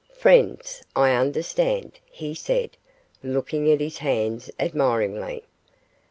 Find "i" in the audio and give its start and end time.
0.95-1.11